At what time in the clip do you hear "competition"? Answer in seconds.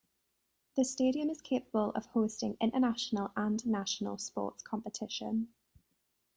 4.63-5.49